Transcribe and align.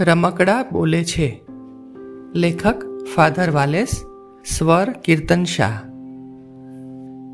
રમકડા 0.00 0.64
બોલે 0.72 1.04
છે. 1.04 1.44
લેખક 2.34 3.04
ફાધર 3.14 3.50
વાલેસ, 3.50 4.02
સ્વર 4.44 4.90
કીર્તન 4.90 5.44
શાહ. 5.44 5.80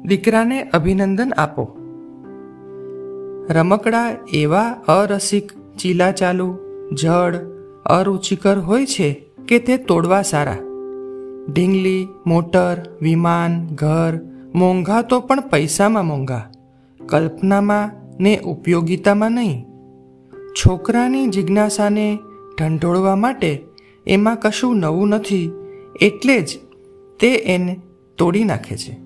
દીકરાને 0.07 0.62
અભિનંદન 0.62 1.33
આપો. 1.37 1.77
રમકડા 3.51 4.11
એવા 4.33 4.70
અરસિક, 4.70 5.52
ચીલાચાલુ, 5.77 6.59
જડ, 6.93 7.37
અરુચિકર 7.87 8.59
હોય 8.59 8.87
છે 8.87 9.24
કે 9.48 9.59
તે 9.59 9.77
તોડવા 9.77 10.23
સારા. 10.23 10.56
ઢીંગલી, 11.52 12.09
મોટર, 12.27 12.77
વિમાન, 13.02 13.66
ઘર, 13.66 14.19
મોંઘા 14.55 15.02
તો 15.02 15.20
પણ 15.20 15.41
પૈસામાં 15.41 16.06
મોંઘા. 16.06 16.51
કલ્પનામાં 17.06 17.91
ને 18.23 18.38
ઉપયોગિતામાં 18.38 19.33
નહીં. 19.33 19.65
છોકરાની 20.52 21.27
જિજ્ઞાસાને 21.27 22.19
ઢંઢોળવા 22.59 23.16
માટે 23.16 23.62
એમાં 24.06 24.37
કશું 24.37 24.77
નવું 24.77 25.09
નથી, 25.09 25.52
એટલે 26.01 26.41
જ 26.41 26.59
તે 27.20 27.34
એને 27.34 27.80
તોડી 28.19 28.45
નાખે 28.45 28.77
છે. 28.77 28.98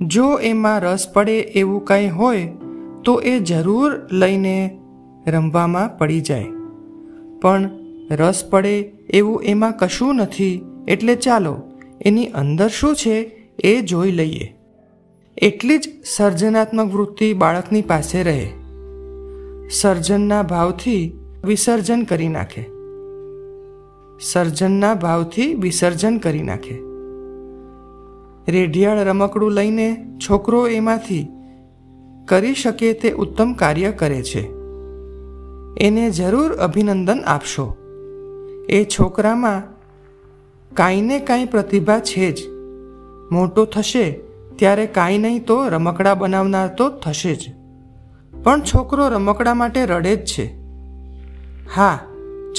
જો 0.00 0.34
એમાં 0.34 0.80
રસ 0.80 1.12
પડે 1.12 1.40
એવું 1.40 1.84
કાંઈ 1.84 2.08
હોય, 2.08 2.48
તો 3.04 3.20
એ 3.20 3.38
જરૂર 3.40 4.00
લઈને 4.12 4.78
રમવામાં 5.26 5.98
પડી 5.98 6.20
જાય. 6.20 6.46
પણ 7.42 7.70
રસ 8.10 8.44
પડે 8.50 8.92
એવું 9.10 9.42
એમાં 9.42 9.76
કશું 9.76 10.14
નથી, 10.14 10.62
એટલે 10.88 11.14
ચાલો 11.14 11.62
એની 12.02 12.26
અંદર 12.26 12.68
શું 12.68 12.96
છે 12.96 13.46
એ 13.64 13.80
જોઈ 13.80 14.10
લઈએ. 14.10 14.54
એટલી 15.36 15.78
જ 15.78 15.88
સર્જનાત્મક 16.04 16.94
વૃત્તિ 16.94 17.32
બાળકની 17.32 17.82
પાસે 17.82 18.22
રહે. 18.22 18.50
સર્જનના 19.70 20.42
ભાવથી 20.42 21.12
વિસર્જન 21.44 22.02
કરી 22.02 22.28
નાખે. 22.28 22.79
સર્જનના 24.20 24.94
ભાવથી 24.94 25.54
વિસર્જન 25.54 26.18
કરી 26.18 26.42
નાખે. 26.42 26.78
રેઢિયાળ 28.52 28.98
રમકડું 28.98 29.52
લઈને 29.52 30.18
છોકરો 30.30 30.66
એમાંથી 30.66 31.28
કરી 32.28 32.54
શકે 32.54 32.92
તે 32.92 33.12
ઉત્તમ 33.12 33.52
કાર્ય 33.52 33.92
કરે 33.92 34.22
છે. 34.22 34.40
એને 35.80 36.10
જરૂર 36.10 36.52
અભિનંદન 36.52 37.20
આપશો. 37.26 37.76
એ 38.68 38.84
છોકરામાં 38.84 39.62
કાંઈ 40.74 41.00
ને 41.00 41.18
કાંઈ 41.18 41.44
પ્રતિભા 41.44 42.00
છે 42.00 42.32
જ. 42.32 42.38
મોટો 43.32 43.64
થશે 43.64 44.10
ત્યારે 44.56 44.86
કાંઈ 44.86 45.18
નહીં 45.18 45.44
તો 45.44 45.68
રમકડા 45.68 46.14
બનાવનાર 46.14 46.68
તો 46.68 46.90
થશે 46.90 47.34
જ. 47.34 47.54
પણ 48.42 48.60
છોકરો 48.60 49.08
રમકડા 49.08 49.54
માટે 49.54 49.86
રડે 49.86 50.16
જ 50.16 50.24
છે. 50.24 50.44
હા, 51.74 51.98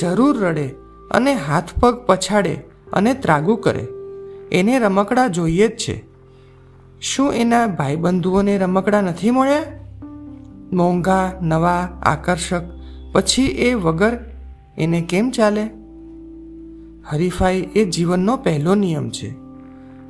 જરૂર 0.02 0.38
રડે. 0.38 0.81
અને 1.12 1.34
હાથ 1.34 1.80
પગ 1.80 1.96
પછાડે 1.96 2.54
અને 2.94 3.14
ત્રાગુ 3.14 3.56
કરે. 3.56 3.88
એને 4.52 4.80
રમકડા 4.80 5.28
જોઈએ 5.28 5.68
જ 5.68 5.72
છે. 5.72 6.04
શું 7.02 7.34
એના 7.34 7.68
ભાઈબંધુઓને 7.68 8.58
રમકડા 8.58 9.02
નથી 9.02 9.32
મળ્યા? 9.32 9.64
મોંઘા, 10.74 11.32
નવા, 11.42 12.00
આકર્ષક, 12.04 12.62
પછી 13.12 13.46
એ 13.46 13.74
વગર 13.74 14.20
એને 14.78 15.02
કેમ 15.02 15.32
ચાલે? 15.32 15.70
હરીફાઈ 17.10 17.70
એ 17.76 17.86
જીવનનો 17.86 18.38
પહેલો 18.38 18.76
નિયમ 18.76 19.10
છે. 19.10 19.34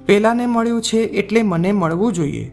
પેલાને 0.05 0.45
મળ્યું 0.45 0.81
છે 0.81 0.97
એટલે 0.97 1.41
મને 1.41 1.71
મળવું 1.71 2.13
જોઈએ. 2.13 2.51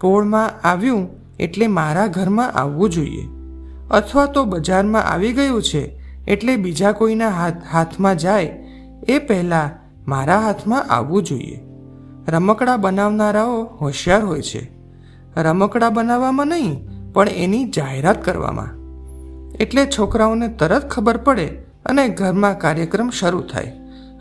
પોળમાં 0.00 0.66
આવ્યું 0.66 1.08
એટલે 1.40 1.66
મારા 1.66 2.06
ઘરમાં 2.06 2.52
આવવું 2.52 2.90
જોઈએ. 2.90 3.28
અથવા 3.90 4.26
તો 4.26 4.44
બજારમાં 4.44 5.02
આવી 5.02 5.32
ગયું 5.32 5.62
છે 5.62 6.01
એટલે 6.28 6.56
બીજા 6.56 6.92
કોઈના 6.92 7.28
હાથ, 7.28 7.54
હાથમાં 7.72 8.18
જાય, 8.18 8.44
એ 9.08 9.18
પહેલાં 9.18 9.70
મારા 10.08 10.38
હાથમાં 10.38 10.82
આવવું 10.82 11.22
જોઈએ. 11.22 11.60
રમકડા 12.28 12.76
બનાવનારાઓ 12.76 13.62
હોશિયાર 13.62 14.24
હોય 14.24 14.42
છે. 14.42 14.72
રમકડા 15.36 15.90
બનાવવામાં 15.90 16.46
નહીં, 16.46 16.88
પણ 17.12 17.28
એની 17.28 17.64
જાહેરાત 17.64 18.24
કરવામાં. 18.24 18.68
એટલે 19.56 19.86
છોકરાઓને 19.86 20.48
તરત 20.48 20.90
ખબર 20.90 21.16
પડે 21.16 21.46
અને 21.86 22.08
ઘરમાં 22.08 22.58
કાર્યક્રમ 22.58 23.10
શરૂ 23.10 23.40
થાય. 23.40 23.72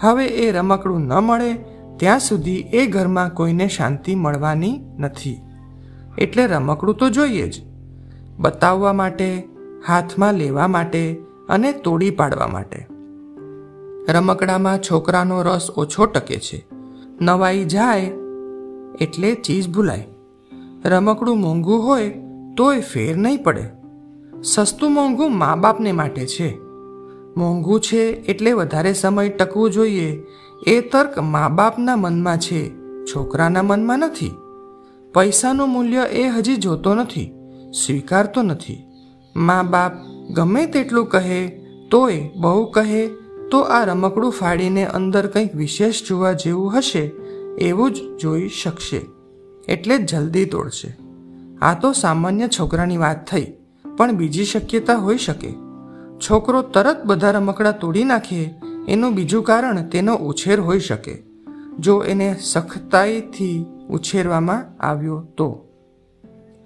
હવે 0.02 0.26
એ 0.26 0.52
રમકડું 0.52 1.02
ન 1.02 1.14
મળે, 1.14 1.53
ત્યાં 1.97 2.20
સુધી 2.20 2.56
એ 2.56 2.86
ઘરમાં 2.86 3.30
કોઈને 3.30 3.68
શાંતિ 3.68 4.16
મળવાની 4.16 4.81
નથી. 5.00 5.42
એટલે 6.18 6.47
રમકડું 6.47 6.96
તો 6.96 7.09
જોઈએ 7.09 7.47
જ. 7.50 7.62
બતાવવા 8.38 8.94
માટે, 8.94 9.47
હાથમાં 9.88 10.34
લેવા 10.34 10.68
માટે 10.68 11.20
અને 11.52 11.72
તોડી 11.72 12.10
પાડવા 12.10 12.48
માટે. 12.48 12.86
રમકડામાં 14.10 14.82
છોકરાનો 14.82 15.42
રસ 15.42 15.70
ઓછો 15.78 16.06
ટકે 16.06 16.36
છે. 16.36 16.66
નવાઈ 17.22 17.64
જાય 17.64 18.12
એટલે 19.02 19.36
ચીજ 19.36 19.70
ભૂલાય. 19.70 20.08
રમકડું 20.86 21.38
મોંઘું 21.38 21.84
હોય 21.84 22.10
તોય 22.58 22.80
ફેર 22.80 23.18
નહીં 23.18 23.44
પડે. 23.44 23.70
સસ્તું 24.44 24.92
મોંઘું 24.92 25.38
મા 25.38 25.56
બાપને 25.56 25.92
માટે 25.92 26.28
છે. 26.28 26.58
મોંઘું 27.38 27.80
છે 27.80 28.10
એટલે 28.10 28.54
વધારે 28.54 28.94
સમય 28.94 29.30
ટકવું 29.30 29.70
જોઈએ. 29.72 30.24
એ 30.68 30.82
તર્ક 30.82 31.20
મા 31.20 31.50
બાપના 31.50 31.96
મનમાં 31.96 32.38
છે, 32.38 32.70
છોકરાના 33.06 33.64
મનમાં 33.64 34.00
નથી. 34.00 34.32
પૈસાનું 35.14 35.70
મૂલ્ય 35.70 36.02
એ 36.12 36.30
હજી 36.30 36.56
જોતો 36.56 36.96
નથી, 36.96 37.34
સ્વીકારતો 37.86 38.42
નથી. 38.42 38.84
મા 39.36 39.64
બાપ 39.64 39.92
ગમે 40.34 40.66
તેટલું 40.66 41.06
કહે, 41.06 41.47
તોય 41.92 42.30
બહુ 42.36 42.72
કહે, 42.72 43.08
તો 43.52 43.59
આ 43.59 43.84
રમકડું 43.84 44.31
ફાડીને 44.31 44.86
અંદર 44.86 45.28
કંઈક 45.28 45.56
વિશેષ 45.56 46.03
જોવા 46.08 46.34
જેવું 46.34 46.78
હશે, 46.78 47.03
એવું 47.59 47.94
જ 47.94 47.97
જોઈ 48.19 48.50
શકશે. 48.50 49.02
એટલે 49.68 49.97
જલ્દી 49.97 50.46
તોડશે. 50.46 50.97
આ 51.62 51.74
તો 51.74 51.91
સામાન્ય 51.91 52.47
છોકરાની 52.47 52.97
વાત 52.97 53.28
થઈ, 53.28 53.47
પણ 53.97 54.12
બીજી 54.12 54.46
શક્યતા 54.46 54.96
હોઈ 54.96 55.18
શકે. 55.18 55.52
છોકરો 56.20 56.62
તરત 56.62 57.03
બધા 57.06 57.31
રમકડા 57.31 57.72
તોડી 57.72 58.03
નાખે, 58.03 58.53
એનું 58.88 59.16
બીજું 59.16 59.44
કારણ 59.44 59.84
તેનો 59.90 60.16
ઉછેર 60.16 60.59
હોઈ 60.59 60.80
શકે. 60.80 61.24
જો 61.80 62.03
એને 62.03 62.36
સખતાઈથી 62.41 63.66
ઉછેરવામાં 63.90 64.84
આવ્યો 64.84 65.22
તો. 65.38 65.66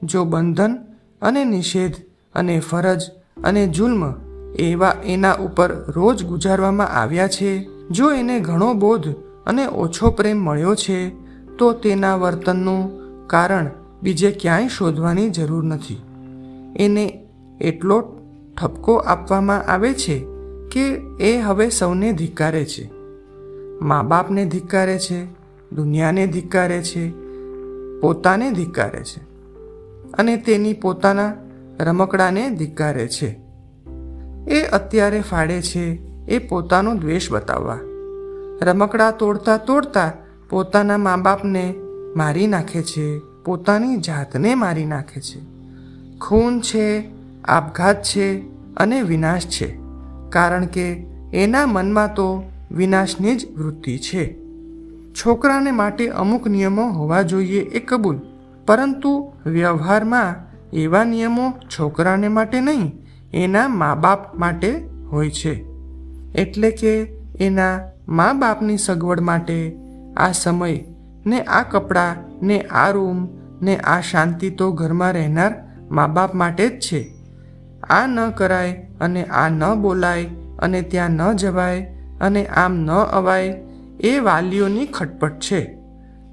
જો 0.04 0.24
બંધન 0.24 0.78
અને 1.22 1.44
નિષેધ 1.46 1.94
અને 2.36 2.60
ફરજ 2.60 3.02
અને 3.44 3.68
જુલ્મ 3.68 4.14
એવા 4.56 4.96
એના 5.06 5.34
ઉપર 5.34 5.92
રોજ 5.92 6.26
ગુજારવામાં 6.26 6.88
આવ્યા 6.88 7.28
છે. 7.28 7.68
જો 7.92 8.12
એને 8.12 8.40
ઘણો 8.40 8.74
બોધ 8.74 9.08
અને 9.46 9.68
ઓછો 9.68 10.12
પ્રેમ 10.12 10.38
મળ્યો 10.38 10.76
છે, 10.76 11.10
તો 11.58 11.72
તેના 11.72 12.16
વર્તનનું 12.16 12.92
કારણ 13.28 13.70
બીજે 14.04 14.32
ક્યાંય 14.32 14.68
શોધવાની 14.68 15.30
જરૂર 15.30 15.64
નથી. 15.64 16.02
એને 16.76 17.28
એટલો 17.62 18.20
ઠપકો 18.62 18.96
આપવામાં 18.96 19.64
આવે 19.64 19.94
છે 19.94 20.26
કે 20.72 21.02
એ 21.20 21.38
હવે 21.38 21.70
સૌને 21.70 22.12
ધિક્કારે 22.12 22.66
છે. 22.66 22.92
મા 23.82 24.02
બાપને 24.02 24.46
ધિક્કારે 24.46 25.00
છે, 25.00 25.26
દુનિયાને 25.76 26.28
ધિક્કારે 26.28 26.82
છે, 26.82 27.10
પોતાને 28.00 28.52
ધિક્કારે 28.52 29.04
છે. 29.04 29.20
અને 30.14 30.38
તેની 30.38 30.74
પોતાના 30.74 31.34
રમકડાને 31.80 32.50
ધિક્કારે 32.50 33.08
છે. 33.08 33.40
એ 34.48 34.62
અત્યારે 34.62 35.22
ફાડે 35.22 35.62
છે 35.62 35.96
એ 36.28 36.40
પોતાનો 36.40 36.96
દ્વેષ 36.96 37.32
બતાવવા. 37.32 37.80
રમકડા 38.62 39.12
તોડતા 39.12 39.58
તોડતા 39.58 40.12
પોતાના 40.50 40.98
મા 40.98 41.16
બાપને 41.18 41.74
મારી 42.16 42.48
નાખે 42.48 42.82
છે, 42.82 43.20
પોતાની 43.20 43.98
જાતને 43.98 44.56
મારી 44.56 44.86
નાખે 44.86 45.22
છે. 45.22 45.40
ખૂન 46.18 46.60
છે, 46.60 47.04
આપઘાત 47.44 48.04
છે 48.04 48.40
અને 48.76 49.02
વિનાશ 49.02 49.46
છે. 49.46 49.78
કારણ 50.30 50.66
કે 50.66 51.06
એના 51.34 51.66
મનમાં 51.66 52.14
તો 52.14 52.52
વિનાશની 52.72 53.36
જ 53.36 53.58
વૃત્તિ 53.58 53.98
છે. 53.98 54.38
છોકરાને 55.14 55.72
માટે 55.72 56.08
અમુક 56.08 56.48
નિયમો 56.48 56.90
હોવા 56.90 57.22
જોઈએ 57.22 57.62
એ 57.62 57.80
કબૂલ. 57.80 58.20
પરંતુ 58.66 59.34
વ્યવહારમાં 59.46 60.55
એવા 60.76 61.04
નિયમો 61.04 61.52
છોકરાને 61.52 62.28
માટે 62.28 62.62
નહીં, 62.62 62.92
એના 63.34 63.68
મા 63.68 63.96
બાપ 63.96 64.36
માટે 64.36 64.88
હોય 65.12 65.30
છે. 65.30 65.66
એટલે 66.36 66.72
કે 66.72 66.94
એના 67.40 67.80
મા 68.08 68.34
બાપની 68.34 68.78
સગવડ 68.78 69.20
માટે 69.20 69.78
આ 70.18 70.32
સમય 70.32 70.84
ને 71.26 71.42
આ 71.42 71.64
કપડાં 71.64 72.46
ને 72.46 72.62
આ 72.62 72.90
રૂમ 72.90 73.28
ને 73.62 73.78
આ 73.78 74.02
શાંતિ 74.02 74.50
તો 74.50 74.72
ઘરમાં 74.72 75.14
રહેનાર 75.14 75.54
મા 75.92 76.08
બાપ 76.08 76.36
માટે 76.36 76.70
જ 76.70 76.80
છે. 76.80 77.12
આ 77.90 78.08
ન 78.08 78.30
કરાય 78.30 78.88
અને 79.02 79.24
આ 79.24 79.50
ન 79.50 79.74
બોલાય 79.82 80.26
અને 80.60 80.82
ત્યાં 80.82 81.10
ન 81.10 81.34
જવાય 81.34 81.82
અને 82.22 82.46
આમ 82.46 82.74
ન 82.74 82.92
અવાય 82.92 83.62
એ 84.00 84.20
વાલીઓની 84.20 84.86
ખટપટ 84.86 85.40
છે. 85.40 85.78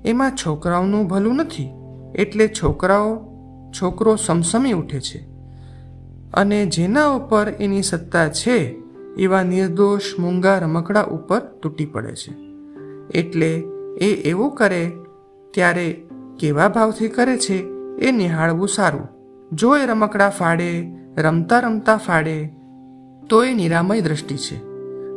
એમાં 0.04 0.30
છોકરાઓનું 0.30 1.08
ભલું 1.08 1.34
નથી. 1.34 1.70
એટલે 2.14 2.48
છોકરાઓ 2.48 3.31
છોકરો 3.80 4.16
સમસમી 4.16 4.72
ઉઠે 4.72 5.00
છે. 5.00 5.19
અને 6.34 6.66
જેના 6.66 7.06
ઉપર 7.06 7.48
એની 7.48 7.82
સત્તા 7.82 8.28
છે, 8.28 8.82
એવા 9.19 9.42
નિર્દોષ 9.42 10.00
મૂંગા 10.19 10.58
રમકડા 10.58 11.02
ઉપર 11.02 11.38
તૂટી 11.38 11.86
પડે 11.86 12.14
છે. 12.14 12.34
એટલે 13.19 13.62
એ 14.00 14.22
એવું 14.24 14.54
કરે, 14.54 14.92
ત્યારે 15.50 16.06
કેવા 16.38 16.69
ભાવથી 16.69 17.08
કરે 17.08 17.38
છે, 17.38 17.58
એ 17.98 18.10
નિહાળવું 18.12 18.69
સારું. 18.69 19.08
જો 19.52 19.76
એ 19.76 19.86
રમકડા 19.86 20.30
ફાડે, 20.30 20.92
રમતા 21.19 21.58
રમતા 21.58 21.96
ફાડે, 21.96 22.54
તો 23.30 23.44
એ 23.44 23.54
નિરામય 23.54 24.00
દ્રષ્ટિ 24.00 24.36
છે. 24.36 24.62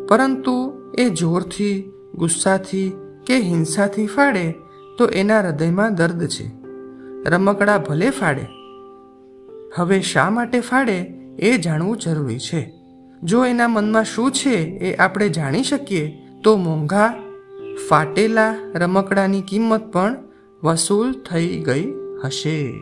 પરંતુ 0.08 0.74
એ 0.98 1.10
જોરથી, 1.10 1.92
ગુસ્સાથી 2.16 2.94
કે 3.26 3.38
હિંસાથી 3.40 4.08
ફાડે, 4.08 4.54
તો 4.98 5.06
એના 5.06 5.40
હૃદયમાં 5.40 5.96
દર્દ 5.96 6.28
છે. 6.28 6.65
રમકડા 7.26 7.78
ભલે 7.78 8.10
ફાડે. 8.10 8.46
હવે 9.76 10.02
શા 10.02 10.30
માટે 10.30 10.60
ફાડે 10.60 10.98
એ 11.40 11.58
જાણવું 11.58 11.98
જરૂરી 11.98 12.40
છે. 12.40 12.74
જો 13.24 13.46
એના 13.46 13.68
મનમાં 13.68 14.04
શું 14.04 14.32
છે 14.32 14.56
એ 14.56 14.96
આપણે 14.96 15.30
જાણી 15.30 15.64
શકીએ, 15.64 16.18
તો 16.44 16.58
મોંઘા, 16.58 17.14
ફાટેલા 17.90 18.56
રમકડાની 18.76 19.42
કિંમત 19.42 19.92
પણ 19.92 20.16
વસૂલ 20.64 21.12
થઈ 21.12 21.64
ગઈ 21.66 21.94
હશે. 22.24 22.74